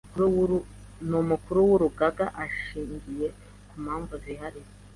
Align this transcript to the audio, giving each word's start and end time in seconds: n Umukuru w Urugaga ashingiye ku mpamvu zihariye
n 1.09 1.11
Umukuru 1.21 1.59
w 1.67 1.69
Urugaga 1.75 2.25
ashingiye 2.45 3.27
ku 3.67 3.75
mpamvu 3.83 4.13
zihariye 4.23 4.69